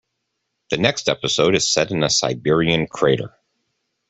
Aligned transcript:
The 0.71 0.77
next 0.77 1.09
episode 1.09 1.53
is 1.53 1.69
set 1.69 1.91
in 1.91 2.01
a 2.01 2.09
Siberian 2.09 2.87
crater. 2.87 3.37